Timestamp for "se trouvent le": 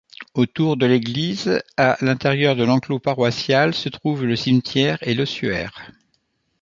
3.75-4.35